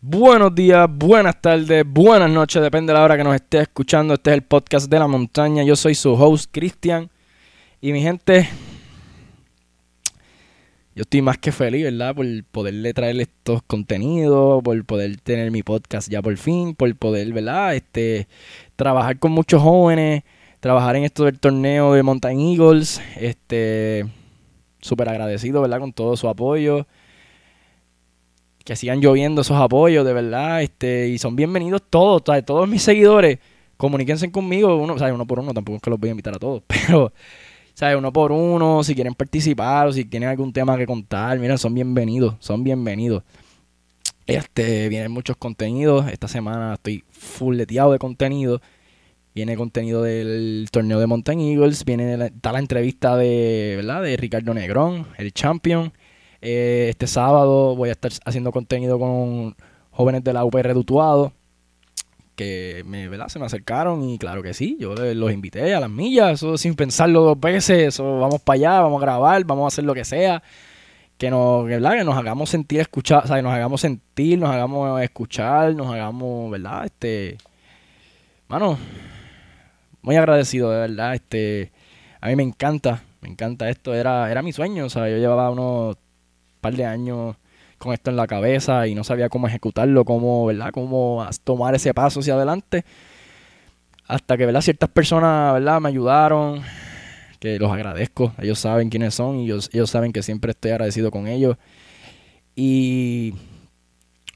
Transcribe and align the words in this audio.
Buenos 0.00 0.54
días, 0.54 0.88
buenas 0.88 1.42
tardes, 1.42 1.84
buenas 1.84 2.30
noches, 2.30 2.62
depende 2.62 2.92
de 2.92 2.98
la 3.00 3.04
hora 3.04 3.16
que 3.16 3.24
nos 3.24 3.34
esté 3.34 3.58
escuchando. 3.58 4.14
Este 4.14 4.30
es 4.30 4.34
el 4.34 4.42
podcast 4.42 4.88
de 4.88 4.96
la 4.96 5.08
montaña. 5.08 5.64
Yo 5.64 5.74
soy 5.74 5.96
su 5.96 6.12
host, 6.12 6.48
Cristian. 6.52 7.10
Y 7.80 7.90
mi 7.90 8.00
gente, 8.00 8.48
yo 10.94 11.02
estoy 11.02 11.20
más 11.20 11.38
que 11.38 11.50
feliz, 11.50 11.82
¿verdad? 11.82 12.14
Por 12.14 12.26
poderle 12.44 12.94
traer 12.94 13.20
estos 13.20 13.60
contenidos, 13.62 14.62
por 14.62 14.84
poder 14.84 15.16
tener 15.16 15.50
mi 15.50 15.64
podcast 15.64 16.08
ya 16.08 16.22
por 16.22 16.36
fin, 16.36 16.76
por 16.76 16.94
poder, 16.94 17.32
¿verdad? 17.32 17.74
Este, 17.74 18.28
trabajar 18.76 19.18
con 19.18 19.32
muchos 19.32 19.60
jóvenes, 19.60 20.22
trabajar 20.60 20.94
en 20.94 21.02
esto 21.02 21.24
del 21.24 21.40
torneo 21.40 21.94
de 21.94 22.04
Mountain 22.04 22.38
Eagles. 22.38 23.02
Este, 23.16 24.06
súper 24.80 25.08
agradecido, 25.08 25.60
¿verdad? 25.60 25.80
Con 25.80 25.92
todo 25.92 26.16
su 26.16 26.28
apoyo 26.28 26.86
que 28.68 28.76
sigan 28.76 29.00
lloviendo 29.00 29.40
esos 29.40 29.56
apoyos, 29.56 30.04
de 30.04 30.12
verdad, 30.12 30.62
este, 30.62 31.08
y 31.08 31.16
son 31.16 31.34
bienvenidos 31.34 31.80
todos, 31.88 32.22
todos 32.44 32.68
mis 32.68 32.82
seguidores, 32.82 33.38
comuníquense 33.78 34.30
conmigo, 34.30 34.76
uno, 34.76 34.98
sea, 34.98 35.14
uno 35.14 35.26
por 35.26 35.38
uno, 35.38 35.54
tampoco 35.54 35.76
es 35.76 35.82
que 35.82 35.88
los 35.88 35.98
voy 35.98 36.10
a 36.10 36.10
invitar 36.10 36.34
a 36.34 36.38
todos, 36.38 36.62
pero, 36.66 37.10
¿sabes? 37.72 37.96
Uno 37.96 38.12
por 38.12 38.30
uno, 38.30 38.84
si 38.84 38.94
quieren 38.94 39.14
participar 39.14 39.86
o 39.86 39.92
si 39.94 40.04
tienen 40.04 40.28
algún 40.28 40.52
tema 40.52 40.76
que 40.76 40.84
contar, 40.84 41.38
miren, 41.38 41.56
son 41.56 41.72
bienvenidos, 41.72 42.34
son 42.40 42.62
bienvenidos. 42.62 43.22
Este, 44.26 44.90
vienen 44.90 45.12
muchos 45.12 45.38
contenidos, 45.38 46.06
esta 46.12 46.28
semana 46.28 46.74
estoy 46.74 47.04
fulleteado 47.10 47.92
de 47.92 47.98
contenido, 47.98 48.60
viene 49.34 49.56
contenido 49.56 50.02
del 50.02 50.68
torneo 50.70 51.00
de 51.00 51.06
Mountain 51.06 51.40
Eagles, 51.40 51.86
viene 51.86 52.22
está 52.22 52.52
la 52.52 52.58
entrevista 52.58 53.16
de, 53.16 53.76
¿verdad? 53.76 54.02
De 54.02 54.14
Ricardo 54.18 54.52
Negrón, 54.52 55.06
el 55.16 55.32
champion, 55.32 55.90
eh, 56.40 56.86
este 56.90 57.06
sábado 57.06 57.74
voy 57.76 57.88
a 57.88 57.92
estar 57.92 58.12
haciendo 58.24 58.52
contenido 58.52 58.98
con 58.98 59.56
jóvenes 59.90 60.24
de 60.24 60.32
la 60.32 60.44
UPR 60.44 60.74
Dutuado 60.74 61.32
que 62.38 62.84
me, 62.86 63.08
¿verdad? 63.08 63.26
se 63.28 63.40
me 63.40 63.46
acercaron 63.46 64.08
y 64.08 64.16
claro 64.16 64.44
que 64.44 64.54
sí, 64.54 64.76
yo 64.78 64.94
los 64.94 65.32
invité 65.32 65.74
a 65.74 65.80
las 65.80 65.90
millas, 65.90 66.34
eso 66.34 66.56
sin 66.56 66.76
pensarlo 66.76 67.22
dos 67.22 67.40
veces, 67.40 67.88
eso 67.88 68.20
vamos 68.20 68.40
para 68.40 68.54
allá, 68.54 68.80
vamos 68.82 69.02
a 69.02 69.04
grabar, 69.04 69.44
vamos 69.44 69.64
a 69.64 69.66
hacer 69.74 69.84
lo 69.84 69.92
que 69.92 70.04
sea, 70.04 70.40
que 71.18 71.30
nos, 71.30 71.66
¿verdad? 71.66 71.94
Que 71.98 72.04
nos 72.04 72.16
hagamos 72.16 72.48
sentir 72.48 72.78
escuchar, 72.78 73.24
o 73.24 73.26
sea, 73.26 73.36
que 73.36 73.42
nos 73.42 73.52
hagamos 73.52 73.80
sentir, 73.80 74.38
nos 74.38 74.50
hagamos 74.50 75.02
escuchar, 75.02 75.74
nos 75.74 75.92
hagamos, 75.92 76.48
¿verdad? 76.52 76.84
Este, 76.84 77.38
mano, 78.46 78.78
muy 80.02 80.14
agradecido, 80.14 80.70
de 80.70 80.78
verdad, 80.78 81.16
este, 81.16 81.72
a 82.20 82.28
mí 82.28 82.36
me 82.36 82.44
encanta, 82.44 83.02
me 83.20 83.28
encanta 83.28 83.68
esto, 83.68 83.94
era, 83.94 84.30
era 84.30 84.42
mi 84.42 84.52
sueño, 84.52 84.84
o 84.84 84.90
sea, 84.90 85.08
yo 85.08 85.16
llevaba 85.16 85.50
unos 85.50 85.96
par 86.58 86.74
de 86.74 86.84
años 86.84 87.36
con 87.78 87.92
esto 87.92 88.10
en 88.10 88.16
la 88.16 88.26
cabeza 88.26 88.86
y 88.86 88.94
no 88.94 89.04
sabía 89.04 89.28
cómo 89.28 89.46
ejecutarlo, 89.46 90.04
cómo, 90.04 90.46
¿verdad? 90.46 90.70
Cómo 90.72 91.26
tomar 91.44 91.74
ese 91.74 91.94
paso 91.94 92.20
hacia 92.20 92.34
adelante. 92.34 92.84
Hasta 94.06 94.36
que, 94.36 94.46
¿verdad? 94.46 94.62
Ciertas 94.62 94.88
personas, 94.88 95.54
¿verdad? 95.54 95.80
Me 95.80 95.88
ayudaron, 95.88 96.62
que 97.38 97.58
los 97.58 97.70
agradezco. 97.70 98.32
Ellos 98.38 98.58
saben 98.58 98.90
quiénes 98.90 99.14
son 99.14 99.38
y 99.38 99.44
ellos, 99.44 99.70
ellos 99.72 99.90
saben 99.90 100.12
que 100.12 100.22
siempre 100.22 100.50
estoy 100.50 100.72
agradecido 100.72 101.10
con 101.10 101.28
ellos. 101.28 101.56
Y 102.56 103.34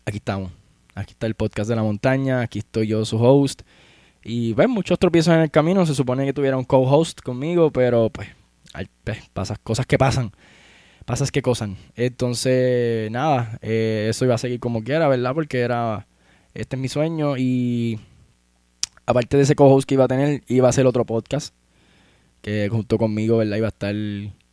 aquí 0.05 0.19
estamos. 0.19 0.53
Aquí 0.95 1.13
está 1.13 1.27
el 1.27 1.35
podcast 1.35 1.69
de 1.69 1.77
la 1.77 1.83
montaña. 1.83 2.41
Aquí 2.41 2.61
estoy 2.61 2.87
yo, 2.87 3.05
su 3.05 3.17
host. 3.17 3.63
Y 4.23 4.53
ven, 4.53 4.71
muchos 4.71 4.99
tropiezos 4.99 5.35
en 5.35 5.41
el 5.41 5.51
camino. 5.51 5.85
Se 5.87 5.95
supone 5.95 6.25
que 6.25 6.33
tuviera 6.33 6.57
un 6.57 6.65
co-host 6.65 7.21
conmigo, 7.23 7.73
pero 7.73 8.11
pues, 8.11 8.29
hay, 8.73 8.87
pues, 9.03 9.19
cosas 9.65 9.87
que 9.87 9.99
pasan 9.99 10.33
pasas 11.05 11.31
que 11.33 11.43
cosas. 11.43 11.71
Entonces, 11.97 13.11
nada, 13.11 13.59
eh, 13.63 14.07
eso 14.11 14.25
iba 14.25 14.35
a 14.35 14.39
seguir 14.39 14.61
como 14.61 14.83
quiera, 14.83 15.09
¿verdad? 15.09 15.35
Porque 15.35 15.61
era, 15.61 16.07
este 16.55 16.77
es 16.77 16.83
mi 16.83 16.89
sueño 16.89 17.37
y 17.37 18.01
aparte 19.07 19.37
de 19.37 19.45
ese 19.45 19.55
co-host 19.55 19.89
que 19.89 19.95
iba 19.95 20.05
a 20.05 20.09
tener, 20.09 20.43
iba 20.49 20.69
a 20.69 20.73
ser 20.73 20.87
otro 20.87 21.05
podcast, 21.05 21.55
que 22.41 22.69
junto 22.71 22.99
conmigo, 22.99 23.39
¿verdad? 23.39 23.57
Iba 23.57 23.69
a 23.69 23.71
estar 23.71 23.95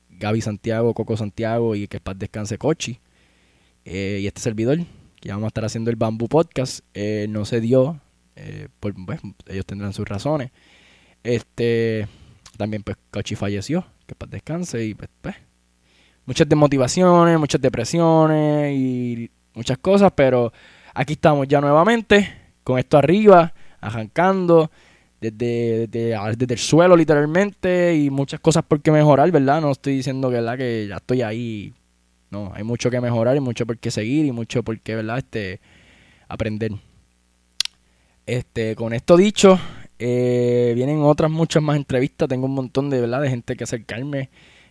Gaby 0.10 0.42
Santiago, 0.42 0.94
Coco 0.94 1.18
Santiago 1.18 1.76
y 1.76 1.88
que 1.88 2.00
paz 2.00 2.18
descanse 2.18 2.58
Cochi. 2.58 3.00
Eh, 3.86 4.20
y 4.22 4.28
este 4.28 4.42
servidor, 4.42 4.80
que 5.20 5.30
vamos 5.30 5.46
a 5.46 5.48
estar 5.48 5.66
haciendo 5.66 5.90
el 5.90 5.96
Bamboo 5.96 6.28
Podcast, 6.28 6.82
eh, 6.94 7.28
no 7.30 7.46
se 7.46 7.62
dio, 7.62 8.00
pues, 8.80 8.96
ellos 9.48 9.66
tendrán 9.66 9.94
sus 9.94 10.08
razones. 10.08 10.52
Este, 11.24 12.08
también 12.58 12.84
pues 12.84 12.98
Cochi 13.12 13.36
falleció, 13.36 13.86
que 14.06 14.16
paz 14.16 14.30
descanse 14.30 14.86
y 14.86 14.94
pues, 14.94 15.10
pues 15.22 15.36
muchas 16.30 16.48
desmotivaciones, 16.48 17.40
muchas 17.40 17.60
depresiones 17.60 18.78
y 18.78 19.32
muchas 19.56 19.80
cosas, 19.80 20.12
pero 20.16 20.54
aquí 20.94 21.14
estamos 21.14 21.48
ya 21.48 21.60
nuevamente 21.60 22.32
con 22.64 22.78
esto 22.78 23.00
arriba, 23.00 23.52
arrancando 23.82 24.70
desde, 25.20 25.88
desde, 25.88 26.54
el 26.54 26.60
suelo 26.60 26.96
literalmente 26.96 27.96
y 27.96 28.12
muchas 28.12 28.40
cosas 28.42 28.64
por 28.64 28.80
qué 28.80 28.92
mejorar, 28.92 29.32
¿verdad? 29.32 29.60
No 29.60 29.72
estoy 29.72 29.96
diciendo 29.96 30.30
¿verdad? 30.30 30.56
que 30.56 30.86
ya 30.88 30.98
estoy 30.98 31.24
ahí. 31.24 31.74
No, 32.30 32.52
hay 32.54 32.64
mucho 32.64 32.92
que 32.92 33.02
mejorar 33.02 33.36
y 33.36 33.40
mucho 33.40 33.66
por 33.66 33.80
qué 33.80 33.90
seguir 33.90 34.26
y 34.26 34.32
mucho 34.32 34.62
por 34.62 34.80
qué, 34.82 34.94
¿verdad? 34.94 35.18
Este, 35.18 35.60
aprender. 36.28 36.74
Este, 38.28 38.76
con 38.76 38.94
esto 38.94 39.18
dicho, 39.18 39.60
eh, 39.98 40.74
vienen 40.76 41.02
otras 41.02 41.32
muchas 41.32 41.64
más 41.64 41.76
entrevistas. 41.76 42.30
Tengo 42.30 42.46
un 42.46 42.54
montón 42.54 42.92
de, 42.92 43.02
¿verdad? 43.02 43.24
de 43.24 43.32
gente 43.32 43.56
que 43.56 43.64
acercarme 43.64 44.30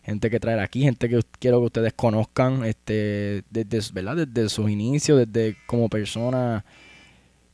gente 0.09 0.31
que 0.31 0.41
traer 0.41 0.59
aquí, 0.61 0.83
gente 0.83 1.09
que 1.09 1.21
quiero 1.39 1.61
que 1.61 1.67
ustedes 1.67 1.93
conozcan 1.93 2.65
este, 2.65 3.43
desde, 3.51 3.93
¿verdad? 3.93 4.27
desde 4.27 4.49
sus 4.49 4.71
inicios, 4.71 5.19
desde 5.19 5.57
como 5.67 5.89
persona, 5.91 6.65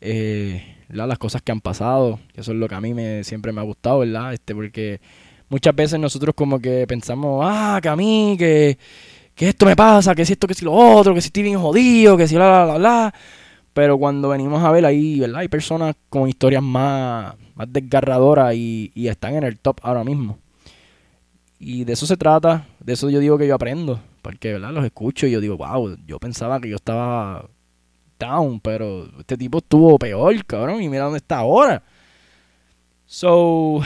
eh, 0.00 0.76
las 0.88 1.18
cosas 1.18 1.42
que 1.42 1.50
han 1.50 1.60
pasado, 1.60 2.20
que 2.32 2.42
eso 2.42 2.52
es 2.52 2.58
lo 2.58 2.68
que 2.68 2.74
a 2.76 2.80
mí 2.80 2.94
me, 2.94 3.24
siempre 3.24 3.52
me 3.52 3.60
ha 3.60 3.64
gustado, 3.64 4.00
¿verdad? 4.00 4.32
Este, 4.32 4.54
porque 4.54 5.00
muchas 5.48 5.74
veces 5.74 5.98
nosotros 5.98 6.34
como 6.36 6.60
que 6.60 6.86
pensamos, 6.86 7.44
ah, 7.44 7.80
que 7.82 7.88
a 7.88 7.96
mí, 7.96 8.36
que, 8.38 8.78
que 9.34 9.48
esto 9.48 9.66
me 9.66 9.74
pasa, 9.74 10.14
que 10.14 10.24
si 10.24 10.34
esto, 10.34 10.46
que 10.46 10.54
si 10.54 10.64
lo 10.64 10.72
otro, 10.72 11.12
que 11.12 11.20
si 11.20 11.28
estoy 11.28 11.42
bien 11.42 11.58
jodido, 11.58 12.16
que 12.16 12.28
si 12.28 12.36
la, 12.36 12.48
la, 12.48 12.66
la, 12.66 12.78
la. 12.78 13.14
Pero 13.72 13.98
cuando 13.98 14.28
venimos 14.28 14.62
a 14.62 14.70
ver 14.70 14.86
ahí, 14.86 15.18
¿verdad? 15.18 15.40
Hay 15.40 15.48
personas 15.48 15.96
con 16.08 16.28
historias 16.28 16.62
más, 16.62 17.34
más 17.56 17.72
desgarradoras 17.72 18.54
y, 18.54 18.92
y 18.94 19.08
están 19.08 19.34
en 19.34 19.42
el 19.42 19.58
top 19.58 19.78
ahora 19.82 20.04
mismo. 20.04 20.38
Y 21.66 21.84
de 21.84 21.94
eso 21.94 22.04
se 22.04 22.18
trata, 22.18 22.66
de 22.78 22.92
eso 22.92 23.08
yo 23.08 23.20
digo 23.20 23.38
que 23.38 23.46
yo 23.46 23.54
aprendo, 23.54 23.98
porque 24.20 24.52
¿verdad? 24.52 24.70
los 24.70 24.84
escucho 24.84 25.26
y 25.26 25.30
yo 25.30 25.40
digo, 25.40 25.56
wow, 25.56 25.96
yo 26.06 26.18
pensaba 26.18 26.60
que 26.60 26.68
yo 26.68 26.76
estaba 26.76 27.48
down, 28.18 28.60
pero 28.60 29.08
este 29.18 29.38
tipo 29.38 29.58
estuvo 29.58 29.98
peor, 29.98 30.44
cabrón, 30.44 30.82
y 30.82 30.90
mira 30.90 31.04
dónde 31.04 31.16
está 31.16 31.38
ahora. 31.38 31.82
So, 33.06 33.80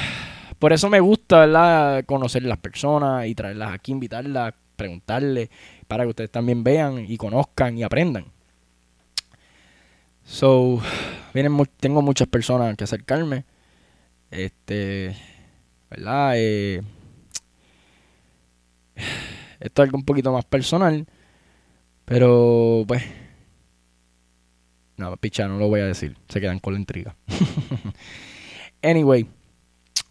por 0.59 0.73
eso 0.73 0.91
me 0.91 0.99
gusta, 0.99 1.39
¿verdad? 1.47 2.05
Conocer 2.05 2.43
las 2.43 2.59
personas 2.59 3.29
y 3.29 3.37
traerlas 3.37 3.73
aquí, 3.73 3.93
invitarlas, 3.93 4.55
preguntarles, 4.75 5.49
para 5.87 6.03
que 6.03 6.11
ustedes 6.11 6.33
también 6.33 6.65
vean 6.65 7.05
y 7.09 7.17
conozcan 7.17 7.79
y 7.79 7.85
aprendan. 7.85 8.25
So, 10.25 10.81
vienen, 11.33 11.57
tengo 11.79 12.03
muchas 12.03 12.27
personas 12.27 12.77
que 12.77 12.83
acercarme. 12.83 13.45
Este, 14.33 15.15
¿verdad? 15.89 16.33
Eh, 16.35 16.83
esto 19.61 19.83
es 19.83 19.87
algo 19.87 19.99
un 19.99 20.05
poquito 20.05 20.33
más 20.33 20.45
personal. 20.45 21.07
Pero, 22.05 22.85
pues. 22.87 23.03
No, 24.97 25.17
picha, 25.17 25.47
no 25.47 25.59
lo 25.59 25.69
voy 25.69 25.81
a 25.81 25.87
decir. 25.87 26.17
Se 26.29 26.41
quedan 26.41 26.59
con 26.59 26.75
la 26.75 26.81
intriga. 26.81 27.17
anyway. 28.83 29.27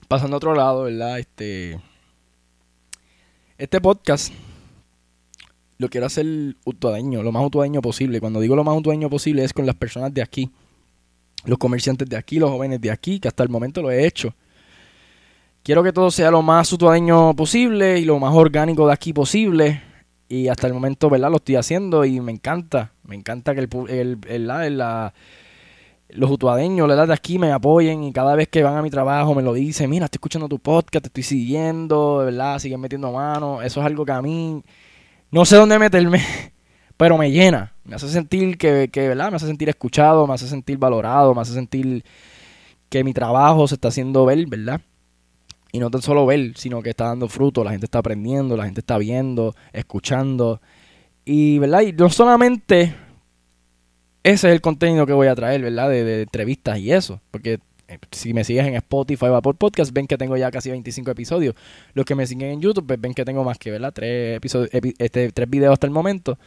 Pasando 0.08 0.36
a 0.36 0.38
otro 0.38 0.56
lado, 0.56 0.84
¿verdad? 0.84 1.20
Este. 1.20 1.80
Este 3.58 3.82
podcast 3.82 4.32
lo 5.78 5.90
quiero 5.90 6.08
hacer 6.08 6.26
utuadeño, 6.66 7.24
lo 7.24 7.32
más 7.32 7.46
utuadeño 7.46 7.82
posible. 7.82 8.20
Cuando 8.20 8.40
digo 8.40 8.56
lo 8.56 8.64
más 8.64 8.78
utuadeño 8.78 9.10
posible 9.10 9.44
es 9.44 9.54
con 9.54 9.66
las 9.66 9.76
personas 9.76 10.14
de 10.14 10.22
aquí, 10.22 10.50
los 11.46 11.58
comerciantes 11.58 12.08
de 12.10 12.18
aquí, 12.18 12.40
los 12.40 12.50
jóvenes 12.50 12.82
de 12.82 12.92
aquí, 12.92 13.20
que 13.20 13.28
hasta 13.28 13.44
el 13.44 13.50
momento 13.50 13.82
lo 13.82 13.92
he 13.92 14.06
hecho. 14.06 14.34
Quiero 15.68 15.84
que 15.84 15.92
todo 15.92 16.12
sea 16.12 16.32
lo 16.32 16.42
más 16.42 16.70
sutuadeño 16.70 17.36
posible 17.36 18.00
y 18.00 18.06
lo 18.06 18.18
más 18.20 18.34
orgánico 18.34 18.88
de 18.88 18.94
aquí 18.94 19.12
posible. 19.12 19.82
Y 20.30 20.48
hasta 20.48 20.66
el 20.66 20.74
momento, 20.74 21.10
¿verdad? 21.10 21.30
Lo 21.30 21.36
estoy 21.36 21.58
haciendo 21.58 22.06
y 22.06 22.22
me 22.22 22.32
encanta. 22.32 22.94
Me 23.04 23.16
encanta 23.16 23.54
que 23.54 23.60
el, 23.60 24.18
el, 24.30 24.48
la, 24.48 25.14
los 26.08 26.32
utuadeños 26.32 26.88
de 26.88 27.14
aquí 27.14 27.38
me 27.38 27.52
apoyen 27.52 28.06
y 28.06 28.14
cada 28.14 28.34
vez 28.36 28.48
que 28.48 28.64
van 28.64 28.78
a 28.78 28.82
mi 28.82 28.90
trabajo 28.90 29.36
me 29.36 29.44
lo 29.44 29.52
dicen, 29.52 29.90
mira, 29.90 30.06
estoy 30.06 30.20
escuchando 30.20 30.48
tu 30.48 30.58
podcast, 30.58 31.04
te 31.04 31.08
estoy 31.08 31.24
siguiendo, 31.24 32.20
¿verdad? 32.20 32.60
Siguen 32.60 32.80
metiendo 32.80 33.12
mano. 33.12 33.62
Eso 33.62 33.82
es 33.82 33.86
algo 33.86 34.06
que 34.06 34.14
a 34.14 34.22
mí 34.22 34.64
no 35.32 35.44
sé 35.44 35.58
dónde 35.58 35.78
meterme, 35.78 36.24
pero 36.96 37.18
me 37.18 37.30
llena. 37.30 37.74
Me 37.84 37.96
hace 37.96 38.08
sentir 38.08 38.58
que, 38.58 38.90
que, 38.90 39.10
¿verdad? 39.10 39.32
Me 39.32 39.36
hace 39.36 39.48
sentir 39.48 39.68
escuchado, 39.68 40.28
me 40.28 40.34
hace 40.34 40.48
sentir 40.48 40.78
valorado, 40.78 41.36
me 41.36 41.42
hace 41.42 41.52
sentir 41.52 42.06
que 42.88 43.04
mi 43.04 43.14
trabajo 43.14 43.68
se 43.68 43.76
está 43.76 43.90
haciendo 43.90 44.26
ver, 44.26 44.46
¿verdad? 44.48 44.80
Y 45.78 45.80
no 45.80 45.92
tan 45.92 46.02
solo 46.02 46.26
ver, 46.26 46.54
sino 46.56 46.82
que 46.82 46.90
está 46.90 47.06
dando 47.06 47.28
fruto, 47.28 47.64
la 47.64 47.70
gente 47.70 47.86
está 47.86 48.00
aprendiendo, 48.00 48.58
la 48.58 48.66
gente 48.66 48.80
está 48.80 48.98
viendo, 48.98 49.56
escuchando. 49.74 50.60
Y, 51.24 51.60
¿verdad? 51.60 51.82
Y 51.82 51.94
no 51.94 52.10
solamente 52.10 52.96
ese 54.24 54.48
es 54.48 54.54
el 54.54 54.62
contenido 54.62 55.06
que 55.06 55.14
voy 55.14 55.28
a 55.28 55.36
traer, 55.36 55.62
¿verdad? 55.62 55.90
De, 55.90 56.04
de 56.04 56.22
entrevistas 56.24 56.80
y 56.80 56.92
eso. 56.92 57.22
Porque 57.30 57.60
eh, 57.88 58.00
si 58.12 58.34
me 58.34 58.44
sigues 58.44 58.66
en 58.66 58.76
Spotify 58.76 59.28
o 59.28 59.42
por 59.42 59.56
Podcast, 59.56 59.94
ven 59.94 60.08
que 60.08 60.18
tengo 60.18 60.36
ya 60.36 60.50
casi 60.50 60.72
25 60.72 61.12
episodios. 61.12 61.54
Los 61.94 62.06
que 62.06 62.16
me 62.16 62.26
siguen 62.26 62.50
en 62.50 62.62
YouTube, 62.62 62.88
pues 62.88 63.00
ven 63.00 63.14
que 63.14 63.24
tengo 63.24 63.44
más 63.44 63.58
que, 63.60 63.70
¿verdad? 63.70 63.94
Tres, 63.94 64.38
episodios, 64.38 64.70
este, 64.98 65.32
tres 65.32 65.50
videos 65.50 65.74
hasta 65.74 65.86
el 65.86 65.94
momento. 65.94 66.40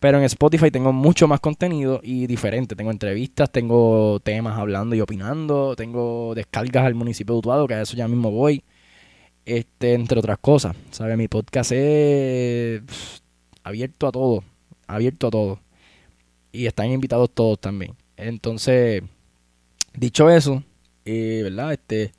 Pero 0.00 0.18
en 0.18 0.24
Spotify 0.24 0.70
tengo 0.70 0.92
mucho 0.92 1.28
más 1.28 1.40
contenido 1.40 2.00
y 2.02 2.26
diferente. 2.26 2.74
Tengo 2.74 2.90
entrevistas, 2.90 3.50
tengo 3.52 4.18
temas 4.20 4.58
hablando 4.58 4.96
y 4.96 5.00
opinando, 5.00 5.76
tengo 5.76 6.34
descargas 6.34 6.84
al 6.84 6.94
municipio 6.94 7.34
de 7.34 7.38
Utuado, 7.38 7.66
que 7.68 7.74
a 7.74 7.82
eso 7.82 7.96
ya 7.96 8.08
mismo 8.08 8.30
voy. 8.30 8.64
Este, 9.44 9.94
entre 9.94 10.18
otras 10.18 10.38
cosas. 10.38 10.76
¿Sabes? 10.90 11.16
Mi 11.16 11.28
podcast 11.28 11.72
es 11.72 12.82
abierto 13.62 14.06
a 14.08 14.12
todo. 14.12 14.42
Abierto 14.86 15.28
a 15.28 15.30
todo. 15.30 15.60
Y 16.52 16.66
están 16.66 16.90
invitados 16.90 17.30
todos 17.30 17.60
también. 17.60 17.94
Entonces, 18.16 19.02
Dicho 19.94 20.30
eso, 20.30 20.62
eh, 21.04 21.40
¿verdad? 21.42 21.72
Este, 21.72 22.12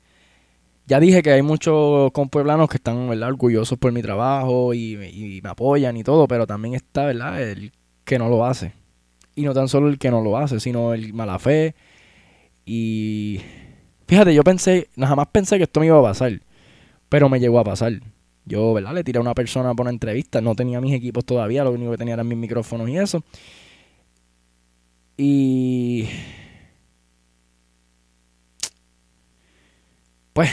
ya 0.86 1.00
dije 1.00 1.22
que 1.22 1.30
hay 1.32 1.42
muchos 1.42 2.10
compueblanos 2.12 2.68
que 2.68 2.76
están, 2.76 3.08
¿verdad? 3.08 3.28
Orgullosos 3.28 3.78
por 3.78 3.92
mi 3.92 4.02
trabajo 4.02 4.74
y, 4.74 5.40
me 5.42 5.48
apoyan 5.48 5.96
y 5.96 6.04
todo, 6.04 6.26
pero 6.28 6.46
también 6.46 6.74
está, 6.74 7.06
¿verdad? 7.06 7.42
El 7.42 7.72
que 8.04 8.18
no 8.18 8.28
lo 8.28 8.44
hace. 8.44 8.72
Y 9.34 9.42
no 9.42 9.54
tan 9.54 9.68
solo 9.68 9.88
el 9.88 9.98
que 9.98 10.10
no 10.10 10.20
lo 10.22 10.36
hace, 10.36 10.60
sino 10.60 10.92
el 10.94 11.14
mala 11.14 11.38
fe. 11.38 11.74
Y 12.66 13.40
fíjate, 14.06 14.34
yo 14.34 14.42
pensé, 14.44 14.88
nada 14.96 15.16
más 15.16 15.28
pensé 15.28 15.56
que 15.58 15.64
esto 15.64 15.80
me 15.80 15.86
iba 15.86 15.98
a 15.98 16.02
pasar, 16.02 16.40
pero 17.08 17.28
me 17.28 17.40
llegó 17.40 17.58
a 17.60 17.64
pasar. 17.64 18.00
Yo, 18.44 18.74
¿verdad? 18.74 18.94
Le 18.94 19.04
tiré 19.04 19.18
a 19.18 19.22
una 19.22 19.34
persona 19.34 19.74
por 19.74 19.84
una 19.84 19.90
entrevista, 19.92 20.40
no 20.40 20.54
tenía 20.54 20.80
mis 20.80 20.94
equipos 20.94 21.24
todavía, 21.24 21.64
lo 21.64 21.72
único 21.72 21.92
que 21.92 21.98
tenía 21.98 22.14
eran 22.14 22.28
mis 22.28 22.38
micrófonos 22.38 22.88
y 22.88 22.98
eso. 22.98 23.22
Y 25.16 26.08
pues 30.32 30.50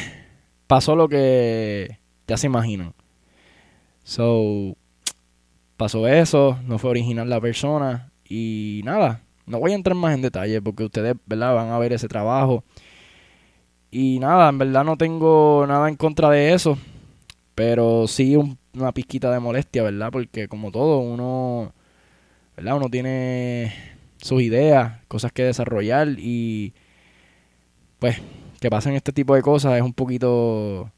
pasó 0.69 0.95
lo 0.95 1.10
que 1.10 1.98
ya 2.27 2.38
se 2.38 2.45
imaginan. 2.45 2.94
So, 4.04 4.75
pasó 5.77 6.07
eso, 6.07 6.60
no 6.63 6.77
fue 6.77 6.92
original 6.92 7.27
la 7.27 7.42
persona 7.42 8.12
y 8.24 8.81
nada, 8.86 9.24
no 9.48 9.60
voy 9.60 9.71
a 9.71 9.75
entrar 9.75 9.95
más 9.95 10.13
en 10.13 10.21
detalle 10.21 10.62
porque 10.62 10.83
ustedes, 10.83 11.16
¿verdad? 11.25 11.56
Van 11.56 11.69
a 11.71 11.80
ver 11.80 11.92
ese 11.94 12.07
trabajo. 12.07 12.63
Y 13.89 14.19
nada, 14.19 14.48
en 14.50 14.60
verdad 14.60 14.83
no 14.83 14.95
tengo 14.95 15.66
nada 15.68 15.89
en 15.89 15.95
contra 15.95 16.30
de 16.30 16.54
eso, 16.54 16.77
pero 17.56 18.07
sí 18.07 18.36
una 18.75 18.92
pizquita 18.92 19.31
de 19.31 19.39
molestia, 19.39 19.81
¿verdad? 19.81 20.12
Porque 20.12 20.48
como 20.48 20.72
todo, 20.72 21.00
uno, 21.00 21.74
¿verdad? 22.56 22.77
Uno 22.77 22.89
tiene 22.89 23.74
sus 24.22 24.44
ideas, 24.44 25.00
cosas 25.07 25.31
que 25.31 25.45
desarrollar 25.45 26.10
y 26.19 26.74
pues 27.98 28.22
que 28.60 28.70
pasen 28.70 28.94
este 28.94 29.14
tipo 29.14 29.36
de 29.36 29.42
cosas 29.42 29.76
es 29.76 29.82
un 29.82 29.94
poquito 29.94 30.92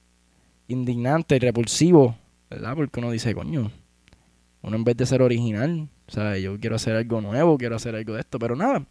indignante 0.67 1.35
y 1.35 1.39
repulsivo, 1.39 2.15
¿verdad? 2.49 2.75
Porque 2.75 2.99
uno 2.99 3.11
dice, 3.11 3.33
coño, 3.35 3.71
uno 4.61 4.75
en 4.75 4.83
vez 4.83 4.97
de 4.97 5.05
ser 5.05 5.21
original, 5.21 5.89
o 6.07 6.11
sea, 6.11 6.37
yo 6.37 6.59
quiero 6.59 6.75
hacer 6.75 6.95
algo 6.95 7.21
nuevo, 7.21 7.57
quiero 7.57 7.75
hacer 7.75 7.95
algo 7.95 8.13
de 8.13 8.21
esto, 8.21 8.39
pero 8.39 8.55
nada. 8.55 8.83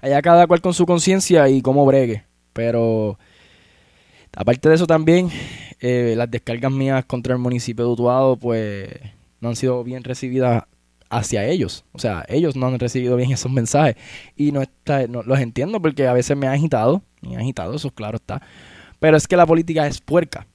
Allá 0.00 0.22
cada 0.22 0.46
cual 0.46 0.60
con 0.60 0.74
su 0.74 0.86
conciencia 0.86 1.48
y 1.48 1.60
cómo 1.62 1.84
bregue. 1.84 2.24
Pero 2.52 3.18
aparte 4.34 4.68
de 4.68 4.74
eso 4.74 4.86
también, 4.86 5.30
eh, 5.80 6.14
las 6.16 6.30
descargas 6.30 6.72
mías 6.72 7.04
contra 7.04 7.34
el 7.34 7.38
municipio 7.38 7.84
de 7.84 7.90
Utuado, 7.90 8.36
pues 8.36 8.88
no 9.40 9.50
han 9.50 9.56
sido 9.56 9.84
bien 9.84 10.04
recibidas 10.04 10.64
hacia 11.10 11.44
ellos. 11.44 11.84
O 11.92 11.98
sea, 11.98 12.24
ellos 12.28 12.56
no 12.56 12.68
han 12.68 12.78
recibido 12.78 13.16
bien 13.16 13.32
esos 13.32 13.52
mensajes. 13.52 13.96
Y 14.36 14.52
no, 14.52 14.62
está, 14.62 15.06
los 15.06 15.38
entiendo 15.40 15.82
porque 15.82 16.06
a 16.06 16.12
veces 16.12 16.36
me 16.36 16.46
ha 16.46 16.52
agitado. 16.52 17.02
Me 17.20 17.36
ha 17.36 17.40
agitado, 17.40 17.74
eso 17.74 17.90
claro 17.90 18.16
está. 18.16 18.40
Pero 19.00 19.16
es 19.16 19.28
que 19.28 19.36
la 19.36 19.46
política 19.46 19.86
es 19.86 20.00
puerca. 20.00 20.46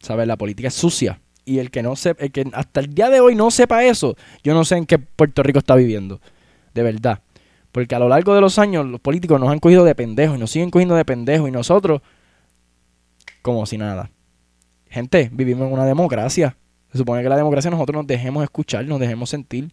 ¿Sabes? 0.00 0.26
La 0.26 0.36
política 0.36 0.68
es 0.68 0.74
sucia. 0.74 1.20
Y 1.44 1.60
el 1.60 1.70
que 1.70 1.82
no 1.82 1.96
se, 1.96 2.14
el 2.18 2.30
que 2.30 2.44
hasta 2.52 2.80
el 2.80 2.94
día 2.94 3.08
de 3.08 3.20
hoy 3.20 3.34
no 3.34 3.50
sepa 3.50 3.82
eso, 3.84 4.16
yo 4.42 4.52
no 4.52 4.66
sé 4.66 4.76
en 4.76 4.84
qué 4.84 4.98
Puerto 4.98 5.42
Rico 5.42 5.60
está 5.60 5.74
viviendo. 5.76 6.20
De 6.74 6.82
verdad. 6.82 7.22
Porque 7.72 7.94
a 7.94 7.98
lo 7.98 8.08
largo 8.08 8.34
de 8.34 8.40
los 8.40 8.58
años 8.58 8.84
los 8.86 9.00
políticos 9.00 9.40
nos 9.40 9.50
han 9.50 9.58
cogido 9.58 9.84
de 9.84 9.94
pendejos 9.94 10.36
y 10.36 10.40
nos 10.40 10.50
siguen 10.50 10.70
cogiendo 10.70 10.94
de 10.94 11.04
pendejos 11.04 11.48
y 11.48 11.52
nosotros 11.52 12.02
como 13.42 13.64
si 13.66 13.78
nada. 13.78 14.10
Gente, 14.90 15.30
vivimos 15.32 15.68
en 15.68 15.72
una 15.72 15.86
democracia. 15.86 16.56
Se 16.92 16.98
supone 16.98 17.22
que 17.22 17.28
la 17.28 17.36
democracia 17.36 17.70
nosotros 17.70 17.96
nos 17.96 18.06
dejemos 18.06 18.42
escuchar, 18.42 18.84
nos 18.86 18.98
dejemos 19.00 19.28
sentir, 19.30 19.70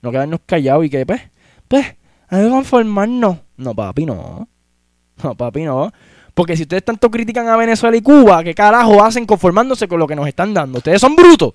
no 0.00 0.10
quedarnos 0.10 0.40
callados 0.46 0.84
y 0.84 0.90
que, 0.90 1.04
pues, 1.04 1.22
pues, 1.66 1.86
hay 2.28 2.44
que 2.44 2.50
conformarnos. 2.50 3.38
No, 3.56 3.74
papi, 3.74 4.06
no. 4.06 4.48
No, 5.22 5.34
papi, 5.34 5.64
no. 5.64 5.92
Porque 6.34 6.56
si 6.56 6.62
ustedes 6.62 6.84
tanto 6.84 7.10
critican 7.10 7.48
a 7.48 7.56
Venezuela 7.56 7.96
y 7.96 8.00
Cuba, 8.00 8.42
¿qué 8.44 8.54
carajo 8.54 9.02
hacen 9.02 9.26
conformándose 9.26 9.88
con 9.88 9.98
lo 9.98 10.06
que 10.06 10.16
nos 10.16 10.26
están 10.26 10.54
dando? 10.54 10.78
Ustedes 10.78 11.00
son 11.00 11.16
brutos. 11.16 11.52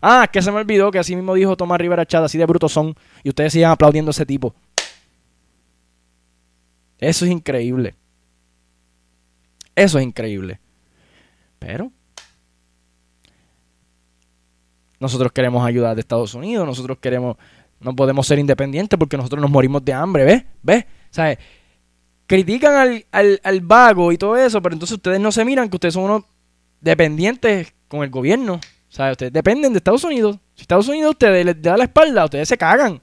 Ah, 0.00 0.22
es 0.24 0.30
que 0.30 0.40
se 0.40 0.50
me 0.50 0.58
olvidó 0.58 0.90
que 0.90 0.98
así 0.98 1.14
mismo 1.14 1.34
dijo 1.34 1.56
Tomás 1.56 1.78
Rivera 1.78 2.06
Chada, 2.06 2.26
así 2.26 2.38
de 2.38 2.46
brutos 2.46 2.72
son. 2.72 2.94
Y 3.22 3.28
ustedes 3.28 3.52
siguen 3.52 3.68
aplaudiendo 3.68 4.08
a 4.08 4.12
ese 4.12 4.24
tipo. 4.24 4.54
Eso 6.98 7.24
es 7.24 7.30
increíble. 7.30 7.94
Eso 9.74 9.98
es 9.98 10.04
increíble. 10.04 10.58
Pero 11.58 11.92
nosotros 15.00 15.32
queremos 15.32 15.66
ayuda 15.66 15.94
de 15.94 16.00
Estados 16.00 16.34
Unidos, 16.34 16.66
nosotros 16.66 16.98
queremos, 17.00 17.36
no 17.80 17.96
podemos 17.96 18.26
ser 18.26 18.38
independientes 18.38 18.98
porque 18.98 19.16
nosotros 19.16 19.40
nos 19.40 19.50
morimos 19.50 19.84
de 19.84 19.92
hambre, 19.92 20.24
¿ves? 20.24 20.44
¿Ves? 20.62 20.84
¿Sabes? 21.10 21.38
Critican 22.26 22.74
al, 22.74 23.06
al, 23.10 23.40
al 23.42 23.60
vago 23.62 24.12
y 24.12 24.18
todo 24.18 24.36
eso, 24.36 24.62
pero 24.62 24.74
entonces 24.74 24.96
ustedes 24.96 25.18
no 25.18 25.32
se 25.32 25.44
miran 25.44 25.68
que 25.68 25.76
ustedes 25.76 25.94
son 25.94 26.04
unos 26.04 26.22
dependientes 26.80 27.74
con 27.88 28.02
el 28.02 28.10
gobierno. 28.10 28.60
¿Sabes? 28.88 29.12
Ustedes 29.12 29.32
dependen 29.32 29.72
de 29.72 29.78
Estados 29.78 30.02
Unidos. 30.04 30.36
Si 30.54 30.62
Estados 30.62 30.88
Unidos 30.88 31.12
ustedes 31.12 31.46
les 31.46 31.62
da 31.62 31.76
la 31.76 31.84
espalda, 31.84 32.24
ustedes 32.24 32.48
se 32.48 32.58
cagan. 32.58 33.00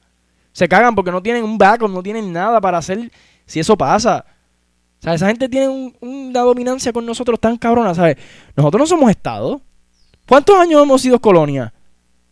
Se 0.52 0.68
cagan 0.68 0.94
porque 0.94 1.12
no 1.12 1.24
tienen 1.24 1.44
un 1.44 1.58
backup, 1.58 1.90
no 1.90 2.04
tienen 2.04 2.32
nada 2.32 2.60
para 2.60 2.78
hacer 2.78 3.10
si 3.46 3.60
eso 3.60 3.78
pasa. 3.78 4.26
O 5.00 5.04
sea, 5.04 5.14
esa 5.14 5.28
gente 5.28 5.48
tiene 5.48 5.94
una 6.02 6.42
dominancia 6.42 6.92
con 6.92 7.06
nosotros 7.06 7.40
tan 7.40 7.56
cabrona, 7.58 7.94
¿sabes? 7.94 8.18
Nosotros 8.56 8.82
no 8.82 8.88
somos 8.88 9.10
Estado. 9.10 9.62
¿Cuántos 10.28 10.58
años 10.58 10.84
hemos 10.84 11.02
sido 11.02 11.20
colonia? 11.20 11.74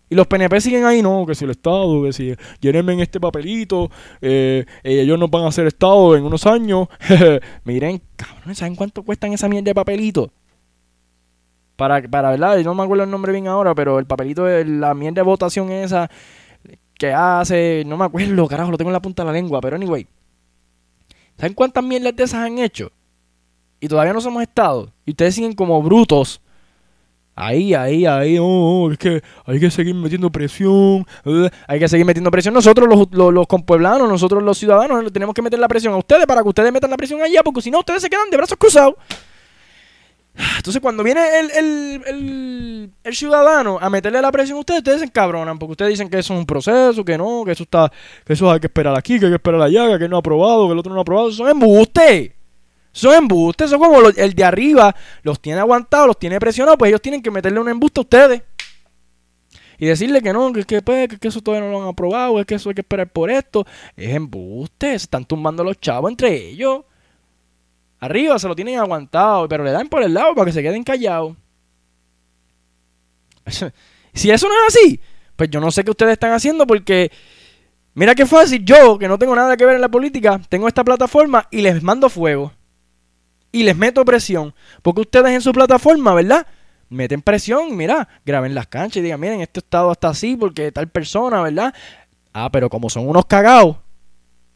Y 0.10 0.16
los 0.16 0.28
PNP 0.28 0.62
siguen 0.62 0.86
ahí, 0.86 1.02
no, 1.02 1.25
que 1.25 1.34
si 1.34 1.46
el 1.46 1.52
Estado, 1.52 2.04
que 2.04 2.13
si 2.13 2.36
llénenme 2.60 2.94
en 2.94 3.00
este 3.00 3.19
papelito, 3.19 3.90
eh, 4.22 4.66
eh, 4.84 5.01
ellos 5.01 5.18
nos 5.18 5.32
van 5.32 5.46
a 5.46 5.48
hacer 5.48 5.65
Estado 5.65 6.15
en 6.15 6.24
unos 6.24 6.46
años. 6.46 6.88
Miren, 7.63 8.01
cabrón, 8.15 8.56
¿saben 8.56 8.75
cuánto 8.75 9.03
cuestan 9.03 9.34
esa 9.34 9.50
mierda 9.50 9.65
de 9.65 9.75
papelito? 9.75 10.32
Para, 11.75 12.01
para, 12.03 12.32
¿verdad? 12.32 12.58
No 12.60 12.75
me 12.75 12.84
acuerdo 12.84 13.03
el 13.03 13.10
nombre 13.10 13.32
bien 13.32 13.48
ahora, 13.48 13.74
pero 13.74 14.00
el 14.00 14.06
papelito 14.06 14.48
la 14.48 14.94
mierda 14.94 15.22
de 15.22 15.24
votación 15.24 15.72
esa 15.72 16.10
que 16.98 17.12
hace, 17.12 17.84
no 17.86 17.98
me 17.98 18.06
acuerdo, 18.06 18.48
carajo, 18.48 18.72
lo 18.72 18.77
tengo 18.77 18.89
en 18.89 18.94
la 18.94 19.01
punta 19.01 19.24
de 19.24 19.27
la 19.27 19.34
lengua, 19.34 19.60
pero 19.60 19.75
anyway. 19.75 20.08
¿Saben 21.38 21.53
cuántas 21.53 21.84
mierdas 21.84 22.15
de 22.15 22.24
esas 22.24 22.39
han 22.39 22.60
hecho? 22.60 22.91
Y 23.82 23.88
todavía 23.88 24.13
no 24.13 24.22
somos 24.22 24.41
Estado. 24.41 24.94
Y 25.06 25.12
ustedes 25.12 25.36
siguen 25.36 25.53
como 25.53 25.82
brutos 25.82 26.41
Ahí, 27.38 27.74
ahí, 27.74 28.06
ahí, 28.06 28.38
oh, 28.39 28.89
es 28.92 28.98
que 28.98 29.22
hay 29.46 29.60
que 29.60 29.70
seguir 29.70 29.94
metiendo 29.94 30.32
presión, 30.32 31.06
eh, 31.25 31.50
hay 31.68 31.80
que 31.80 31.89
seguir 31.89 32.06
metiendo 32.06 32.32
presión. 32.32 32.54
Nosotros 32.54 32.88
los, 32.88 33.08
los, 33.12 33.34
los 33.34 33.46
compueblanos, 33.46 34.08
nosotros 34.08 34.42
los 34.42 34.58
ciudadanos, 34.58 35.12
tenemos 35.12 35.36
que 35.36 35.42
meter 35.42 35.60
la 35.60 35.68
presión 35.68 35.94
a 35.94 35.98
ustedes 35.98 36.25
para 36.25 36.42
que 36.42 36.48
ustedes 36.48 36.72
metan 36.72 36.89
la 36.89 36.96
presión 36.96 37.22
allá, 37.22 37.44
porque 37.44 37.62
si 37.62 37.70
no, 37.70 37.80
ustedes 37.80 38.01
se 38.01 38.10
quedan 38.10 38.30
de 38.30 38.38
brazos 38.38 38.58
cruzados. 38.58 38.96
Entonces, 40.58 40.82
cuando 40.82 41.04
viene 41.04 41.22
el, 41.39 41.51
el, 41.51 42.01
el, 42.08 42.92
el, 43.04 43.15
ciudadano 43.15 43.80
a 43.82 43.89
meterle 43.89 44.22
la 44.22 44.32
presión 44.32 44.58
a 44.58 44.60
ustedes, 44.62 44.80
ustedes 44.80 45.00
se 45.00 45.06
encabronan, 45.06 45.58
porque 45.58 45.72
ustedes 45.72 45.92
dicen 45.92 46.10
que 46.10 46.20
eso 46.20 46.34
es 46.34 46.39
un 46.39 46.46
proceso, 46.46 47.06
que 47.06 47.18
no, 47.18 47.44
que 47.46 47.51
eso 47.51 47.63
está, 47.63 47.92
que 48.25 48.34
eso 48.34 48.51
hay 48.51 48.60
que 48.60 48.68
esperar 48.68 48.98
aquí, 48.98 49.20
que 49.20 49.25
hay 49.25 49.32
que 49.32 49.38
esperar 49.38 49.62
allá, 49.62 49.98
que 49.98 50.10
no 50.10 50.18
ha 50.18 50.20
aprobado, 50.20 50.68
que 50.68 50.74
el 50.74 50.80
otro 50.80 50.94
no 50.94 51.00
ha 51.00 51.01
aprobado. 51.01 51.30
Eso 51.30 51.46
es 51.46 51.51
embuste. 51.51 52.35
Son 52.96 53.14
embustes, 53.14 53.70
son 53.70 53.80
como 53.80 54.08
el 54.08 54.34
de 54.34 54.44
arriba 54.46 54.96
los 55.22 55.42
tiene 55.42 55.60
aguantados, 55.60 56.08
los 56.08 56.18
tiene 56.18 56.40
presionados, 56.40 56.78
pues 56.78 56.88
ellos 56.88 57.02
tienen 57.02 57.22
que 57.22 57.30
meterle 57.30 57.60
un 57.60 57.68
embuste 57.68 58.00
a 58.00 58.04
ustedes. 58.04 58.42
Y 59.78 59.86
decirle 59.86 60.22
que 60.22 60.32
no, 60.32 60.54
que, 60.54 60.82
pues, 60.82 61.10
que, 61.10 61.20
que, 61.20 61.28
eso 61.28 61.42
todavía 61.42 61.68
no 61.68 61.74
lo 61.74 61.84
han 61.84 61.90
aprobado, 61.90 62.40
es 62.40 62.46
que 62.46 62.56
eso 62.56 62.70
hay 62.70 62.75
que 62.75 62.80
esperar 62.80 63.12
por 63.12 63.30
esto. 63.30 63.68
Es 63.98 64.16
embuste, 64.16 64.92
se 64.92 64.96
están 64.96 65.25
tumbando 65.25 65.62
los 65.62 65.78
chavos 65.78 66.10
entre 66.10 66.34
ellos. 66.34 66.86
Arriba 68.00 68.40
se 68.40 68.48
lo 68.48 68.56
tienen 68.56 68.80
aguantado, 68.80 69.50
pero 69.50 69.66
le 69.66 69.72
dan 69.72 69.90
por 69.90 70.02
el 70.02 70.14
lado 70.14 70.34
para 70.34 70.46
que 70.46 70.54
se 70.54 70.64
queden 70.64 70.84
callados. 70.84 71.36
si 74.14 74.32
eso 74.32 74.48
no 74.48 74.54
es 74.54 74.74
así, 74.74 75.02
pues 75.36 75.50
yo 75.50 75.60
no 75.60 75.70
sé 75.70 75.84
qué 75.84 75.92
ustedes 75.92 76.14
están 76.14 76.32
haciendo 76.32 76.66
porque 76.66 77.12
mira 77.94 78.16
qué 78.16 78.25
fácil, 78.25 78.64
yo 78.64 78.98
que 78.98 79.10
no 79.10 79.20
tengo 79.20 79.36
nada 79.36 79.58
que 79.58 79.66
ver 79.66 79.75
en 79.75 79.82
la 79.82 79.90
política, 79.90 80.40
tengo 80.48 80.70
esta 80.70 80.86
plataforma 80.86 81.50
y 81.52 81.60
les 81.60 81.84
mando 81.84 82.10
fuego 82.10 82.54
y 83.55 83.63
les 83.63 83.77
meto 83.77 84.03
presión. 84.03 84.53
Porque 84.81 85.01
ustedes 85.01 85.31
en 85.31 85.39
su 85.39 85.53
plataforma, 85.53 86.13
¿verdad? 86.13 86.45
Meten 86.89 87.21
presión, 87.21 87.75
mira, 87.77 88.05
graben 88.25 88.53
las 88.53 88.67
canchas 88.67 88.97
y 88.97 89.01
digan, 89.01 89.19
miren, 89.19 89.39
este 89.39 89.62
estado 89.62 89.93
está 89.93 90.09
así 90.09 90.35
porque 90.35 90.74
tal 90.74 90.89
persona, 90.89 91.41
¿verdad? 91.41 91.74
Ah, 92.33 92.50
pero 92.51 92.69
como 92.69 92.89
son 92.89 93.07
unos 93.07 93.25
cagados, 93.27 93.77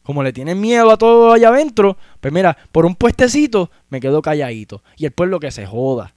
como 0.02 0.22
le 0.22 0.34
tienen 0.34 0.60
miedo 0.60 0.90
a 0.90 0.98
todo 0.98 1.32
allá 1.32 1.48
adentro, 1.48 1.96
pues 2.20 2.30
mira, 2.30 2.58
por 2.72 2.84
un 2.84 2.94
puestecito 2.94 3.70
me 3.88 4.00
quedo 4.00 4.20
calladito. 4.20 4.82
Y 4.98 5.06
el 5.06 5.12
pueblo 5.12 5.40
que 5.40 5.50
se 5.50 5.64
joda. 5.64 6.14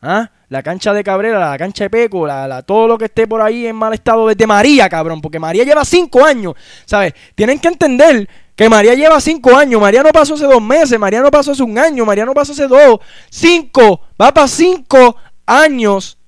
¿Ah? 0.00 0.30
La 0.48 0.62
cancha 0.62 0.94
de 0.94 1.04
Cabrera, 1.04 1.50
la 1.50 1.58
cancha 1.58 1.84
de 1.84 1.90
Peco, 1.90 2.26
la, 2.26 2.62
todo 2.62 2.88
lo 2.88 2.96
que 2.96 3.06
esté 3.06 3.26
por 3.26 3.42
ahí 3.42 3.66
en 3.66 3.76
mal 3.76 3.92
estado 3.92 4.28
desde 4.28 4.46
María, 4.46 4.88
cabrón, 4.88 5.20
porque 5.20 5.38
María 5.38 5.64
lleva 5.64 5.84
cinco 5.84 6.24
años, 6.24 6.54
¿sabes? 6.86 7.12
Tienen 7.34 7.58
que 7.58 7.68
entender 7.68 8.28
que 8.56 8.68
María 8.68 8.94
lleva 8.94 9.20
cinco 9.20 9.56
años, 9.56 9.80
María 9.80 10.02
no 10.02 10.10
pasó 10.10 10.34
hace 10.34 10.44
dos 10.44 10.62
meses, 10.62 10.98
María 10.98 11.20
no 11.20 11.30
pasó 11.30 11.52
hace 11.52 11.62
un 11.62 11.76
año, 11.76 12.04
María 12.04 12.24
no 12.24 12.34
pasó 12.34 12.52
hace 12.52 12.68
dos, 12.68 13.00
cinco, 13.28 14.00
va 14.20 14.32
para 14.32 14.46
cinco 14.46 15.16
años 15.44 16.18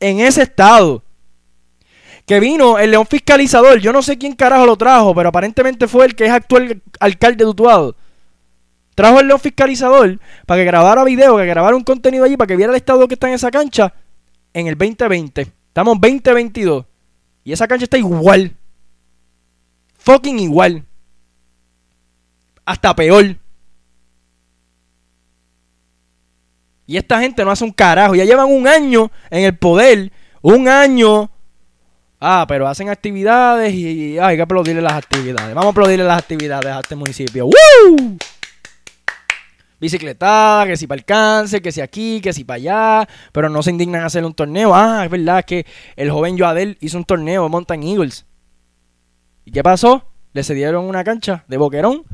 en 0.00 0.20
ese 0.20 0.42
estado. 0.42 1.02
Que 2.24 2.40
vino 2.40 2.78
el 2.78 2.90
león 2.90 3.06
fiscalizador, 3.06 3.80
yo 3.80 3.92
no 3.92 4.02
sé 4.02 4.18
quién 4.18 4.34
carajo 4.34 4.66
lo 4.66 4.76
trajo, 4.76 5.14
pero 5.14 5.28
aparentemente 5.28 5.88
fue 5.88 6.06
el 6.06 6.14
que 6.14 6.26
es 6.26 6.30
actual 6.30 6.82
alcalde 7.00 7.44
de 7.44 7.50
Utuado. 7.50 7.96
Trajo 8.94 9.20
el 9.20 9.28
león 9.28 9.40
fiscalizador 9.40 10.18
para 10.44 10.60
que 10.60 10.64
grabara 10.64 11.04
video, 11.04 11.36
que 11.36 11.46
grabara 11.46 11.76
un 11.76 11.84
contenido 11.84 12.24
allí, 12.24 12.36
para 12.36 12.48
que 12.48 12.56
viera 12.56 12.72
el 12.72 12.76
estado 12.76 13.06
que 13.08 13.14
está 13.14 13.28
en 13.28 13.34
esa 13.34 13.50
cancha 13.50 13.94
en 14.52 14.66
el 14.66 14.76
2020. 14.76 15.42
Estamos 15.68 16.00
2022. 16.00 16.84
Y 17.44 17.52
esa 17.52 17.68
cancha 17.68 17.84
está 17.84 17.96
igual. 17.96 18.56
Fucking 19.98 20.40
igual. 20.40 20.84
Hasta 22.68 22.94
peor. 22.94 23.34
Y 26.86 26.98
esta 26.98 27.18
gente 27.18 27.42
no 27.42 27.50
hace 27.50 27.64
un 27.64 27.72
carajo. 27.72 28.14
Ya 28.14 28.26
llevan 28.26 28.52
un 28.52 28.68
año 28.68 29.10
en 29.30 29.44
el 29.44 29.56
poder. 29.56 30.12
Un 30.42 30.68
año. 30.68 31.30
Ah, 32.20 32.44
pero 32.46 32.68
hacen 32.68 32.90
actividades 32.90 33.72
y, 33.72 34.18
hay 34.18 34.36
que 34.36 34.42
aplaudirle 34.42 34.82
las 34.82 34.92
actividades. 34.92 35.54
Vamos 35.54 35.68
a 35.68 35.70
aplaudirle 35.70 36.04
las 36.04 36.18
actividades 36.18 36.66
a 36.70 36.80
este 36.80 36.94
municipio. 36.94 37.46
¡Woo! 37.46 38.18
bicicletada, 39.80 40.66
que 40.66 40.76
si 40.76 40.86
para 40.86 40.98
el 40.98 41.04
cáncer, 41.06 41.62
que 41.62 41.72
si 41.72 41.80
aquí, 41.80 42.20
que 42.20 42.34
si 42.34 42.44
para 42.44 42.56
allá, 42.56 43.08
pero 43.32 43.48
no 43.48 43.62
se 43.62 43.70
indignan 43.70 44.02
a 44.02 44.06
hacer 44.06 44.26
un 44.26 44.34
torneo. 44.34 44.74
Ah, 44.74 45.04
es 45.06 45.10
verdad 45.10 45.42
que 45.42 45.64
el 45.96 46.10
joven 46.10 46.36
Joadel 46.38 46.76
hizo 46.80 46.98
un 46.98 47.04
torneo 47.04 47.44
de 47.44 47.48
Mountain 47.48 47.82
Eagles. 47.82 48.26
¿Y 49.46 49.52
qué 49.52 49.62
pasó? 49.62 50.04
Le 50.34 50.44
cedieron 50.44 50.84
una 50.84 51.02
cancha 51.02 51.44
de 51.48 51.56
boquerón 51.56 52.04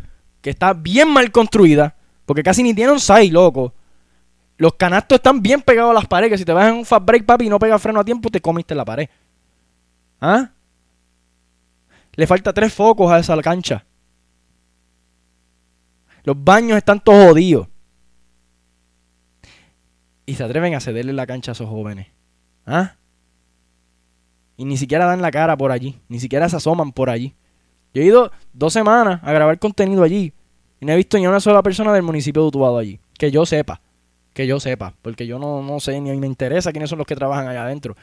que 0.44 0.50
está 0.50 0.74
bien 0.74 1.10
mal 1.10 1.32
construida, 1.32 1.96
porque 2.26 2.42
casi 2.42 2.62
ni 2.62 2.74
tiene 2.74 2.92
un 2.92 3.00
side, 3.00 3.30
loco. 3.30 3.72
Los 4.58 4.74
canastos 4.74 5.16
están 5.16 5.40
bien 5.40 5.62
pegados 5.62 5.90
a 5.90 5.94
las 5.94 6.06
paredes, 6.06 6.32
que 6.32 6.38
si 6.38 6.44
te 6.44 6.52
vas 6.52 6.68
en 6.68 6.74
un 6.74 6.84
fast 6.84 7.02
break, 7.02 7.24
papi, 7.24 7.46
y 7.46 7.48
no 7.48 7.58
pegas 7.58 7.80
freno 7.80 7.98
a 7.98 8.04
tiempo, 8.04 8.28
te 8.28 8.42
comiste 8.42 8.74
la 8.74 8.84
pared. 8.84 9.08
¿Ah? 10.20 10.50
Le 12.12 12.26
falta 12.26 12.52
tres 12.52 12.74
focos 12.74 13.10
a 13.10 13.20
esa 13.20 13.40
cancha. 13.40 13.86
Los 16.24 16.36
baños 16.44 16.76
están 16.76 17.00
todos 17.00 17.30
jodidos. 17.30 17.68
Y 20.26 20.34
se 20.34 20.44
atreven 20.44 20.74
a 20.74 20.80
cederle 20.80 21.14
la 21.14 21.26
cancha 21.26 21.52
a 21.52 21.54
esos 21.54 21.70
jóvenes. 21.70 22.08
¿Ah? 22.66 22.96
Y 24.58 24.66
ni 24.66 24.76
siquiera 24.76 25.06
dan 25.06 25.22
la 25.22 25.30
cara 25.30 25.56
por 25.56 25.72
allí. 25.72 25.98
Ni 26.08 26.20
siquiera 26.20 26.50
se 26.50 26.56
asoman 26.56 26.92
por 26.92 27.08
allí. 27.08 27.34
Yo 27.94 28.02
he 28.02 28.04
ido 28.04 28.32
dos 28.52 28.72
semanas 28.72 29.20
a 29.22 29.32
grabar 29.32 29.58
contenido 29.58 30.02
allí. 30.02 30.32
Y 30.80 30.86
no 30.86 30.92
he 30.92 30.96
visto 30.96 31.16
ni 31.16 31.26
una 31.26 31.40
sola 31.40 31.62
persona 31.62 31.92
del 31.92 32.02
municipio 32.02 32.42
de 32.42 32.48
Utuado 32.48 32.76
allí. 32.76 32.98
Que 33.16 33.30
yo 33.30 33.46
sepa. 33.46 33.80
Que 34.32 34.46
yo 34.46 34.58
sepa. 34.60 34.92
Porque 35.00 35.26
yo 35.26 35.38
no, 35.38 35.62
no 35.62 35.80
sé 35.80 36.00
ni 36.00 36.14
me 36.18 36.26
interesa 36.26 36.72
quiénes 36.72 36.90
son 36.90 36.98
los 36.98 37.06
que 37.06 37.14
trabajan 37.14 37.46
allá 37.46 37.64
adentro. 37.64 37.96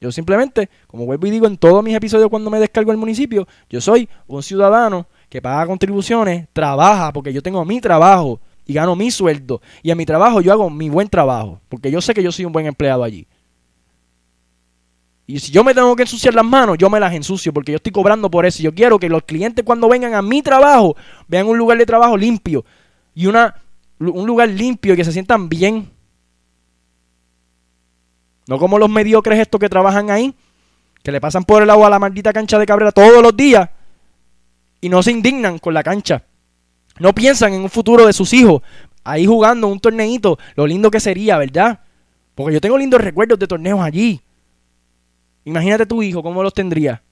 Yo 0.00 0.10
simplemente, 0.10 0.68
como 0.86 1.06
vuelvo 1.06 1.26
y 1.26 1.30
digo 1.30 1.46
en 1.46 1.56
todos 1.56 1.82
mis 1.84 1.94
episodios 1.94 2.28
cuando 2.28 2.50
me 2.50 2.58
descargo 2.58 2.90
el 2.90 2.98
municipio, 2.98 3.46
yo 3.70 3.80
soy 3.80 4.08
un 4.26 4.42
ciudadano 4.42 5.06
que 5.28 5.40
paga 5.40 5.66
contribuciones, 5.66 6.48
trabaja, 6.52 7.12
porque 7.12 7.32
yo 7.32 7.40
tengo 7.40 7.64
mi 7.64 7.80
trabajo 7.80 8.40
y 8.66 8.74
gano 8.74 8.96
mi 8.96 9.10
sueldo. 9.10 9.60
Y 9.82 9.90
en 9.90 9.98
mi 9.98 10.04
trabajo 10.04 10.40
yo 10.40 10.52
hago 10.52 10.70
mi 10.70 10.88
buen 10.88 11.08
trabajo, 11.08 11.60
porque 11.68 11.90
yo 11.90 12.00
sé 12.00 12.14
que 12.14 12.22
yo 12.22 12.32
soy 12.32 12.44
un 12.44 12.52
buen 12.52 12.66
empleado 12.66 13.04
allí. 13.04 13.26
Y 15.32 15.40
si 15.40 15.50
yo 15.50 15.64
me 15.64 15.72
tengo 15.72 15.96
que 15.96 16.02
ensuciar 16.02 16.34
las 16.34 16.44
manos, 16.44 16.76
yo 16.76 16.90
me 16.90 17.00
las 17.00 17.10
ensucio, 17.14 17.54
porque 17.54 17.72
yo 17.72 17.76
estoy 17.76 17.90
cobrando 17.90 18.30
por 18.30 18.44
eso. 18.44 18.62
Yo 18.62 18.74
quiero 18.74 18.98
que 18.98 19.08
los 19.08 19.22
clientes 19.22 19.64
cuando 19.64 19.88
vengan 19.88 20.12
a 20.12 20.20
mi 20.20 20.42
trabajo 20.42 20.94
vean 21.26 21.46
un 21.46 21.56
lugar 21.56 21.78
de 21.78 21.86
trabajo 21.86 22.18
limpio 22.18 22.66
y 23.14 23.24
una, 23.24 23.54
un 23.98 24.26
lugar 24.26 24.50
limpio 24.50 24.92
y 24.92 24.96
que 24.98 25.06
se 25.06 25.10
sientan 25.10 25.48
bien. 25.48 25.88
No 28.46 28.58
como 28.58 28.78
los 28.78 28.90
mediocres 28.90 29.38
estos 29.38 29.58
que 29.58 29.70
trabajan 29.70 30.10
ahí, 30.10 30.34
que 31.02 31.10
le 31.10 31.18
pasan 31.18 31.44
por 31.44 31.62
el 31.62 31.70
agua 31.70 31.86
a 31.86 31.90
la 31.90 31.98
maldita 31.98 32.30
cancha 32.34 32.58
de 32.58 32.66
Cabrera 32.66 32.92
todos 32.92 33.22
los 33.22 33.34
días 33.34 33.70
y 34.82 34.90
no 34.90 35.02
se 35.02 35.12
indignan 35.12 35.58
con 35.58 35.72
la 35.72 35.82
cancha. 35.82 36.24
No 36.98 37.14
piensan 37.14 37.54
en 37.54 37.62
un 37.62 37.70
futuro 37.70 38.06
de 38.06 38.12
sus 38.12 38.34
hijos 38.34 38.60
ahí 39.02 39.24
jugando 39.24 39.66
un 39.68 39.80
torneito, 39.80 40.38
lo 40.56 40.66
lindo 40.66 40.90
que 40.90 41.00
sería, 41.00 41.38
¿verdad? 41.38 41.80
Porque 42.34 42.52
yo 42.52 42.60
tengo 42.60 42.76
lindos 42.76 43.00
recuerdos 43.00 43.38
de 43.38 43.46
torneos 43.46 43.80
allí. 43.80 44.20
Imagínate 45.44 45.86
tu 45.86 46.02
hijo, 46.02 46.22
¿cómo 46.22 46.42
los 46.42 46.54
tendría? 46.54 47.02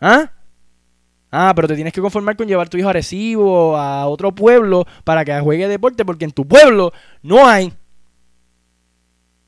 ¿Ah? 0.00 0.30
Ah, 1.30 1.52
pero 1.54 1.68
te 1.68 1.74
tienes 1.74 1.92
que 1.92 2.00
conformar 2.00 2.36
con 2.36 2.46
llevar 2.46 2.68
tu 2.68 2.78
hijo 2.78 2.88
a 2.88 2.92
Recibo, 2.92 3.76
a 3.76 4.06
otro 4.06 4.34
pueblo, 4.34 4.86
para 5.04 5.24
que 5.24 5.38
juegue 5.40 5.68
deporte, 5.68 6.04
porque 6.04 6.24
en 6.24 6.32
tu 6.32 6.46
pueblo 6.46 6.92
no 7.22 7.46
hay. 7.46 7.72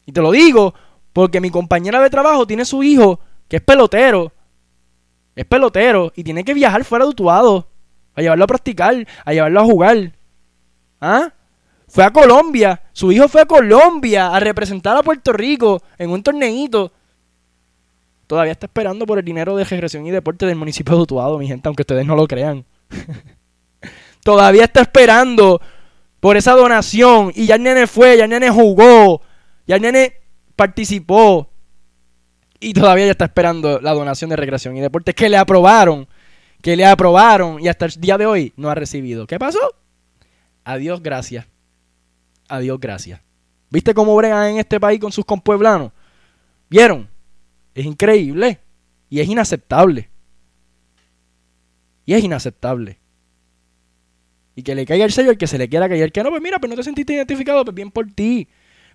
Y 0.06 0.12
te 0.12 0.20
lo 0.20 0.30
digo 0.30 0.74
porque 1.12 1.40
mi 1.40 1.50
compañera 1.50 2.00
de 2.00 2.10
trabajo 2.10 2.46
tiene 2.46 2.64
su 2.64 2.82
hijo 2.82 3.20
que 3.48 3.56
es 3.56 3.62
pelotero 3.62 4.32
es 5.34 5.46
pelotero 5.46 6.12
y 6.14 6.24
tiene 6.24 6.44
que 6.44 6.54
viajar 6.54 6.84
fuera 6.84 7.04
de 7.04 7.10
Utuado 7.12 7.66
a 8.14 8.20
llevarlo 8.20 8.44
a 8.44 8.48
practicar, 8.48 9.06
a 9.24 9.32
llevarlo 9.32 9.60
a 9.60 9.64
jugar. 9.64 10.12
¿Ah? 11.00 11.32
Fue 11.88 12.04
a 12.04 12.12
Colombia, 12.12 12.82
su 12.92 13.10
hijo 13.10 13.26
fue 13.26 13.40
a 13.40 13.46
Colombia 13.46 14.34
a 14.34 14.40
representar 14.40 14.96
a 14.96 15.02
Puerto 15.02 15.32
Rico 15.32 15.82
en 15.96 16.10
un 16.10 16.22
torneito. 16.22 16.92
Todavía 18.30 18.52
está 18.52 18.66
esperando 18.66 19.06
por 19.06 19.18
el 19.18 19.24
dinero 19.24 19.56
de 19.56 19.64
regresión 19.64 20.06
y 20.06 20.12
deporte 20.12 20.46
del 20.46 20.54
municipio 20.54 20.94
de 20.94 21.02
Utuado, 21.02 21.36
mi 21.36 21.48
gente, 21.48 21.68
aunque 21.68 21.82
ustedes 21.82 22.06
no 22.06 22.14
lo 22.14 22.28
crean. 22.28 22.64
Todavía 24.22 24.62
está 24.62 24.82
esperando 24.82 25.60
por 26.20 26.36
esa 26.36 26.52
donación 26.52 27.32
y 27.34 27.46
ya 27.46 27.56
el 27.56 27.64
nene 27.64 27.88
fue, 27.88 28.16
ya 28.16 28.28
nene 28.28 28.48
jugó, 28.48 29.20
ya 29.66 29.80
nene 29.80 30.14
participó. 30.54 31.50
Y 32.60 32.72
todavía 32.72 33.06
ya 33.06 33.10
está 33.10 33.24
esperando 33.24 33.80
la 33.80 33.92
donación 33.94 34.30
de 34.30 34.36
recreación 34.36 34.76
y 34.76 34.80
deportes 34.80 35.16
que 35.16 35.28
le 35.28 35.36
aprobaron. 35.36 36.06
Que 36.62 36.76
le 36.76 36.86
aprobaron 36.86 37.58
y 37.58 37.66
hasta 37.66 37.86
el 37.86 38.00
día 38.00 38.16
de 38.16 38.26
hoy 38.26 38.52
no 38.56 38.70
ha 38.70 38.76
recibido. 38.76 39.26
¿Qué 39.26 39.40
pasó? 39.40 39.74
Adiós, 40.62 41.02
gracias. 41.02 41.48
Adiós, 42.48 42.78
gracias. 42.78 43.20
¿Viste 43.70 43.92
cómo 43.92 44.14
bregan 44.14 44.50
en 44.52 44.58
este 44.58 44.78
país 44.78 45.00
con 45.00 45.10
sus 45.10 45.24
compueblanos? 45.24 45.90
¿Vieron? 46.68 47.10
Es 47.74 47.86
increíble. 47.86 48.60
Y 49.08 49.20
es 49.20 49.28
inaceptable. 49.28 50.08
Y 52.06 52.14
es 52.14 52.24
inaceptable. 52.24 52.98
Y 54.54 54.62
que 54.62 54.74
le 54.74 54.86
caiga 54.86 55.04
el 55.04 55.12
sello 55.12 55.30
el 55.30 55.38
que 55.38 55.46
se 55.46 55.58
le 55.58 55.68
quiera 55.68 55.88
caer. 55.88 56.12
Que 56.12 56.22
no, 56.22 56.30
pues 56.30 56.42
mira, 56.42 56.58
pues 56.58 56.70
no 56.70 56.76
te 56.76 56.82
sentiste 56.82 57.12
identificado, 57.12 57.64
pues 57.64 57.74
bien 57.74 57.90
por 57.90 58.06
ti. 58.12 58.48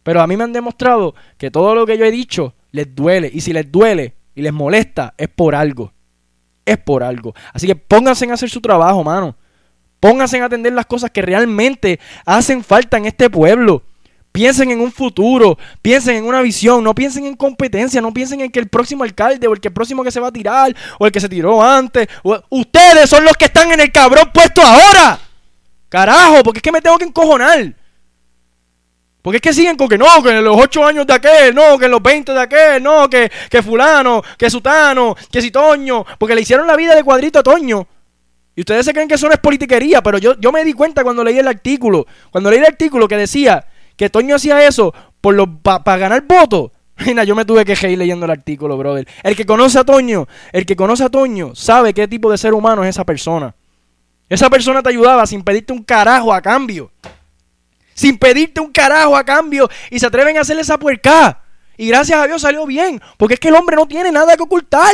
Pero 0.04 0.22
a 0.22 0.28
mí 0.28 0.38
me 0.38 0.44
han 0.44 0.54
demostrado 0.54 1.16
que 1.38 1.50
todo 1.50 1.74
lo 1.76 1.86
que 1.86 1.98
yo 1.98 2.06
he 2.06 2.12
dicho 2.12 2.54
les 2.72 2.94
duele. 2.94 3.30
Y 3.34 3.42
si 3.42 3.54
les 3.54 3.72
duele 3.72 4.16
y 4.36 4.42
les 4.42 4.54
molesta, 4.54 5.14
es 5.18 5.30
por 5.30 5.56
algo. 5.56 5.94
Es 6.66 6.78
por 6.78 7.04
algo. 7.04 7.34
Así 7.54 7.68
que 7.68 7.76
pónganse 7.76 8.26
en 8.26 8.32
hacer 8.32 8.50
su 8.50 8.62
trabajo, 8.62 9.04
mano. 9.04 9.36
Pónganse 10.00 10.38
en 10.38 10.44
atender 10.44 10.74
las 10.74 10.86
cosas 10.86 11.10
que 11.12 11.22
realmente 11.22 12.00
hacen 12.26 12.64
falta 12.64 12.98
en 12.98 13.06
este 13.06 13.30
pueblo. 13.30 13.84
Piensen 14.36 14.70
en 14.70 14.82
un 14.82 14.92
futuro, 14.92 15.58
piensen 15.82 16.18
en 16.18 16.26
una 16.26 16.42
visión, 16.42 16.84
no 16.84 16.94
piensen 16.94 17.26
en 17.26 17.38
competencia, 17.38 18.02
no 18.02 18.14
piensen 18.14 18.42
en 18.42 18.52
que 18.52 18.60
el 18.60 18.68
próximo 18.68 19.06
alcalde 19.06 19.48
o 19.48 19.54
el 19.54 19.62
que 19.62 19.70
el 19.70 19.74
próximo 19.74 20.04
que 20.04 20.12
se 20.12 20.20
va 20.20 20.28
a 20.28 20.32
tirar 20.34 20.76
o 21.00 21.06
el 21.06 21.12
que 21.14 21.22
se 21.22 21.30
tiró 21.30 21.64
antes. 21.64 22.06
Ustedes 22.50 23.10
son 23.10 23.24
los 23.24 23.38
que 23.38 23.46
están 23.46 23.72
en 23.72 23.80
el 23.80 23.94
cabrón 23.94 24.30
puesto 24.34 24.62
ahora. 24.62 25.18
Carajo, 25.88 26.44
porque 26.44 26.58
es 26.58 26.64
que 26.64 26.74
me 26.74 26.82
tengo 26.82 26.98
que 26.98 27.06
encojonar. 27.06 27.74
Porque 29.22 29.38
es 29.38 29.42
que 29.42 29.54
siguen 29.54 29.78
con 29.78 29.88
que 29.88 29.98
no, 29.98 30.22
que 30.22 30.32
en 30.32 30.44
los 30.44 30.58
8 30.60 30.86
años 30.86 31.08
de 31.08 31.14
aquel, 31.14 31.56
no, 31.56 31.80
que 31.80 31.86
en 31.86 31.92
los 31.92 32.04
20 32.04 32.34
de 32.34 32.42
aquel, 32.42 32.84
no, 32.84 33.10
que, 33.10 33.32
que 33.50 33.64
fulano, 33.64 34.22
que 34.38 34.50
sutano, 34.50 35.16
que 35.32 35.42
si 35.42 35.50
Toño, 35.50 36.06
porque 36.20 36.36
le 36.36 36.42
hicieron 36.42 36.68
la 36.68 36.76
vida 36.76 36.94
de 36.94 37.06
cuadrito 37.06 37.40
a 37.40 37.44
Toño. 37.44 37.88
Y 38.54 38.60
ustedes 38.60 38.86
se 38.86 38.92
creen 38.92 39.08
que 39.08 39.16
eso 39.16 39.28
no 39.28 39.34
es 39.34 39.40
politiquería, 39.40 40.04
pero 40.04 40.18
yo, 40.18 40.38
yo 40.42 40.52
me 40.52 40.66
di 40.66 40.74
cuenta 40.74 41.06
cuando 41.06 41.24
leí 41.24 41.40
el 41.40 41.48
artículo, 41.48 42.06
cuando 42.32 42.50
leí 42.50 42.60
el 42.60 42.66
artículo 42.66 43.08
que 43.08 43.16
decía 43.16 43.66
que 43.96 44.10
Toño 44.10 44.36
hacía 44.36 44.66
eso 44.68 44.94
por 45.22 45.62
para 45.62 45.98
ganar 45.98 46.24
votos. 46.24 46.72
Mira, 47.06 47.24
yo 47.24 47.36
me 47.36 47.46
tuve 47.46 47.66
que 47.66 47.76
reír 47.76 47.98
leyendo 47.98 48.26
el 48.26 48.32
artículo, 48.32 48.78
brother. 48.78 49.08
El 49.24 49.36
que 49.36 49.46
conoce 49.46 49.80
a 49.80 49.84
Toño, 49.84 50.28
el 50.52 50.66
que 50.66 50.76
conoce 50.76 51.04
a 51.04 51.10
Toño, 51.10 51.56
sabe 51.56 51.94
qué 51.94 52.08
tipo 52.08 52.32
de 52.32 52.38
ser 52.38 52.54
humano 52.54 52.84
es 52.84 52.90
esa 52.90 53.06
persona. 53.06 53.56
Esa 54.30 54.50
persona 54.50 54.82
te 54.82 54.90
ayudaba 54.90 55.26
sin 55.26 55.44
pedirte 55.44 55.74
un 55.74 55.84
carajo 55.84 56.34
a 56.34 56.42
cambio 56.42 56.92
sin 57.96 58.18
pedirte 58.18 58.60
un 58.60 58.72
carajo 58.72 59.16
a 59.16 59.24
cambio 59.24 59.68
y 59.90 60.00
se 60.00 60.06
atreven 60.06 60.38
a 60.38 60.42
hacerle 60.42 60.62
esa 60.62 60.78
puerca. 60.78 61.42
Y 61.78 61.88
gracias 61.88 62.20
a 62.20 62.28
Dios 62.28 62.42
salió 62.42 62.66
bien, 62.68 63.02
porque 63.18 63.34
es 63.34 63.40
que 63.40 63.48
el 63.48 63.56
hombre 63.56 63.76
no 63.76 63.88
tiene 63.88 64.12
nada 64.12 64.38
que 64.38 64.44
ocultar. 64.44 64.94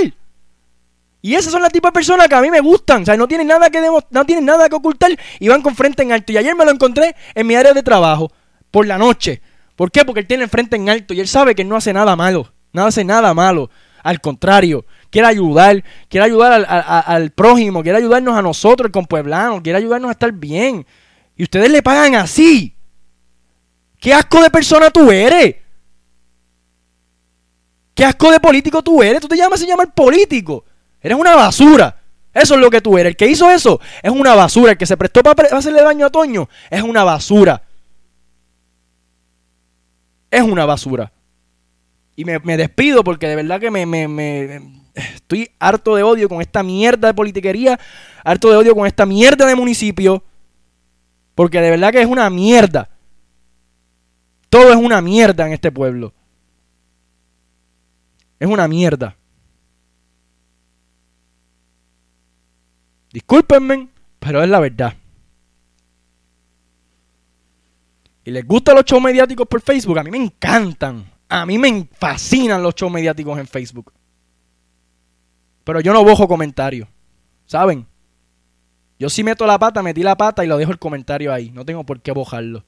Y 1.24 1.36
esas 1.36 1.52
son 1.52 1.62
las 1.62 1.72
tipos 1.72 1.90
de 1.90 1.94
personas 1.94 2.28
que 2.28 2.36
a 2.36 2.42
mí 2.42 2.50
me 2.50 2.62
gustan. 2.62 3.04
O 3.04 3.06
sea, 3.06 3.18
no 3.18 3.28
tienen 3.28 3.48
nada 3.48 3.70
que 3.70 3.82
no 3.82 4.26
tienen 4.26 4.46
nada 4.46 4.70
que 4.70 4.76
ocultar 4.76 5.12
y 5.40 5.48
van 5.48 5.62
con 5.62 5.76
frente 5.76 6.02
en 6.02 6.12
alto. 6.12 6.32
Y 6.32 6.38
ayer 6.38 6.56
me 6.56 6.66
lo 6.66 6.72
encontré 6.72 7.16
en 7.36 7.46
mi 7.46 7.56
área 7.56 7.74
de 7.74 7.84
trabajo, 7.84 8.32
por 8.72 8.88
la 8.88 8.98
noche. 8.98 9.42
¿Por 9.76 9.92
qué? 9.92 10.06
Porque 10.06 10.22
él 10.22 10.28
tiene 10.28 10.44
el 10.44 10.50
frente 10.50 10.76
en 10.76 10.90
alto 10.90 11.14
y 11.14 11.20
él 11.20 11.28
sabe 11.28 11.56
que 11.56 11.64
no 11.64 11.76
hace 11.76 11.94
nada 11.94 12.16
malo. 12.16 12.52
No 12.74 12.86
hace 12.86 13.04
nada 13.04 13.34
malo. 13.34 13.70
Al 14.04 14.20
contrario, 14.20 14.86
quiere 15.10 15.28
ayudar, 15.28 15.84
quiere 16.10 16.26
ayudar 16.26 16.66
al, 16.66 17.32
prójimo, 17.32 17.84
quiere 17.84 18.00
ayudarnos 18.00 18.36
a 18.36 18.42
nosotros, 18.42 18.88
el 18.88 18.92
compueblano, 18.92 19.62
quiere 19.62 19.78
ayudarnos 19.78 20.10
a 20.10 20.14
estar 20.14 20.32
bien. 20.32 20.86
Y 21.36 21.44
ustedes 21.44 21.70
le 21.70 21.84
pagan 21.84 22.16
así. 22.16 22.76
¿Qué 24.00 24.14
asco 24.14 24.42
de 24.42 24.50
persona 24.50 24.90
tú 24.90 25.12
eres? 25.12 25.58
¿Qué 27.94 28.06
asco 28.06 28.32
de 28.32 28.40
político 28.40 28.82
tú 28.82 29.04
eres? 29.04 29.22
Tú 29.22 29.28
te 29.28 29.38
llamas 29.38 29.62
a 29.62 29.66
llamar 29.66 29.94
político. 29.94 30.66
Eres 31.00 31.18
una 31.18 31.36
basura. 31.36 31.98
Eso 32.34 32.56
es 32.56 32.60
lo 32.60 32.70
que 32.72 32.82
tú 32.82 32.98
eres. 32.98 33.12
El 33.12 33.18
que 33.18 33.28
hizo 33.28 33.50
eso 33.52 33.80
es 34.02 34.12
una 34.12 34.34
basura. 34.34 34.72
El 34.72 34.78
que 34.78 34.86
se 34.86 34.98
prestó 34.98 35.22
para 35.22 35.56
hacerle 35.56 35.84
daño 35.84 36.06
a 36.06 36.10
Toño 36.10 36.50
es 36.70 36.82
una 36.82 37.04
basura. 37.04 37.62
Es 40.32 40.42
una 40.42 40.66
basura. 40.66 41.12
Y 42.16 42.26
me, 42.26 42.40
despido 42.58 43.04
porque 43.04 43.28
de 43.28 43.36
verdad 43.36 43.60
que 43.60 43.70
me, 43.70 43.86
me, 43.86 44.62
estoy 44.94 45.52
harto 45.60 45.96
de 45.96 46.04
odio 46.04 46.30
con 46.30 46.42
esta 46.42 46.64
mierda 46.64 47.10
de 47.10 47.14
politiquería. 47.14 47.80
Harto 48.24 48.50
de 48.50 48.58
odio 48.58 48.74
con 48.74 48.88
esta 48.88 49.06
mierda 49.06 49.46
de 49.46 49.56
municipio. 49.56 50.24
Porque 51.36 51.60
de 51.60 51.70
verdad 51.70 51.92
que 51.92 52.02
es 52.02 52.08
una 52.08 52.30
mierda. 52.30 52.90
Todo 54.50 54.72
es 54.72 54.78
una 54.78 55.02
mierda 55.02 55.46
en 55.46 55.54
este 55.54 55.72
pueblo. 55.72 56.14
Es 58.40 58.48
una 58.48 58.68
mierda. 58.68 59.16
Discúlpenme, 63.12 63.90
pero 64.20 64.42
es 64.42 64.50
la 64.50 64.60
verdad. 64.60 64.94
Y 68.24 68.32
les 68.32 68.46
gustan 68.46 68.76
los 68.76 68.86
shows 68.86 69.02
mediáticos 69.02 69.48
por 69.48 69.62
Facebook. 69.62 70.00
A 70.00 70.04
mí 70.04 70.12
me 70.12 70.18
encantan. 70.18 71.06
A 71.28 71.46
mí 71.46 71.58
me 71.58 71.88
fascinan 71.94 72.62
los 72.62 72.76
shows 72.76 72.92
mediáticos 72.92 73.40
en 73.40 73.48
Facebook. 73.48 73.92
Pero 75.64 75.80
yo 75.82 75.94
no 75.94 76.04
bojo 76.04 76.28
comentarios. 76.28 76.88
¿Saben? 77.46 77.86
Yo 79.00 79.10
sí 79.10 79.24
meto 79.24 79.48
la 79.48 79.58
pata, 79.58 79.82
metí 79.82 80.04
la 80.04 80.16
pata 80.16 80.44
y 80.44 80.48
lo 80.48 80.58
dejo 80.58 80.72
el 80.72 80.80
comentario 80.80 81.34
ahí. 81.34 81.52
No 81.52 81.66
tengo 81.66 81.84
por 81.84 82.02
qué 82.02 82.12
bojarlo. 82.12 82.64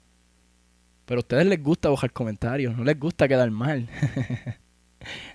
Pero 1.05 1.19
a 1.19 1.21
ustedes 1.21 1.45
les 1.45 1.61
gusta 1.61 1.89
bojar 1.89 2.11
comentarios. 2.11 2.75
No 2.75 2.83
les 2.83 2.99
gusta 2.99 3.27
quedar 3.27 3.51
mal. 3.51 3.87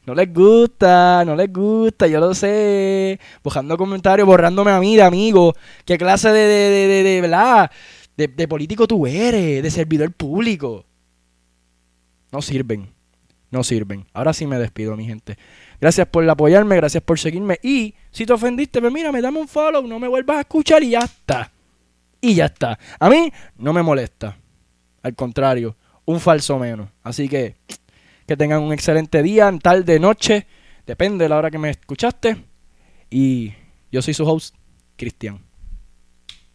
No 0.06 0.14
les 0.14 0.32
gusta, 0.32 1.22
no 1.26 1.36
les 1.36 1.52
gusta, 1.52 2.06
yo 2.06 2.20
lo 2.20 2.34
sé. 2.34 3.20
Bojando 3.44 3.76
comentarios, 3.76 4.26
borrándome 4.26 4.70
a 4.70 4.80
mí 4.80 4.96
de 4.96 5.02
amigo. 5.02 5.54
¿Qué 5.84 5.98
clase 5.98 6.30
de, 6.30 6.40
de, 6.40 6.70
de, 6.70 6.86
de, 6.88 7.02
de 7.02 7.20
¿verdad? 7.20 7.70
De, 8.18 8.48
político 8.48 8.88
tú 8.88 9.06
eres? 9.06 9.62
De 9.62 9.70
servidor 9.70 10.12
público. 10.12 10.84
No 12.32 12.42
sirven. 12.42 12.90
No 13.50 13.62
sirven. 13.62 14.06
Ahora 14.12 14.32
sí 14.32 14.44
me 14.44 14.58
despido, 14.58 14.96
mi 14.96 15.06
gente. 15.06 15.38
Gracias 15.80 16.06
por 16.08 16.28
apoyarme, 16.28 16.74
gracias 16.76 17.02
por 17.02 17.18
seguirme. 17.18 17.60
Y 17.62 17.94
si 18.10 18.26
te 18.26 18.32
ofendiste, 18.32 18.80
pues 18.80 18.92
mira, 18.92 19.12
me 19.12 19.22
dame 19.22 19.38
un 19.38 19.46
follow, 19.46 19.86
no 19.86 20.00
me 20.00 20.08
vuelvas 20.08 20.38
a 20.38 20.40
escuchar 20.40 20.82
y 20.82 20.90
ya 20.90 20.98
está. 20.98 21.50
Y 22.20 22.34
ya 22.34 22.46
está. 22.46 22.76
A 22.98 23.08
mí 23.08 23.32
no 23.56 23.72
me 23.72 23.84
molesta. 23.84 24.36
Al 25.02 25.14
contrario, 25.14 25.76
un 26.04 26.18
falso 26.18 26.58
menos. 26.58 26.88
Así 27.04 27.28
que 27.28 27.54
que 28.26 28.36
tengan 28.36 28.62
un 28.62 28.74
excelente 28.74 29.22
día, 29.22 29.50
tarde, 29.62 29.98
noche. 29.98 30.46
Depende 30.86 31.24
de 31.24 31.28
la 31.30 31.38
hora 31.38 31.50
que 31.50 31.58
me 31.58 31.70
escuchaste. 31.70 32.36
Y 33.08 33.54
yo 33.90 34.02
soy 34.02 34.12
su 34.12 34.28
host, 34.28 34.54
Cristian. 34.96 35.47